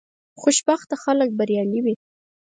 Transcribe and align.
خوشبینه 0.39 0.95
خلک 1.03 1.29
بریالي 1.37 1.79
وي. 1.85 1.95